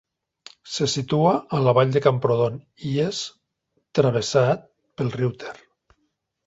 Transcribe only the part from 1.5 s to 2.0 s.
a la Vall